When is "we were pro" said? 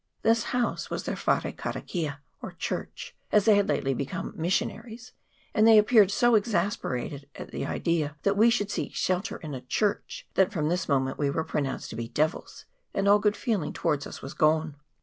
11.19-11.61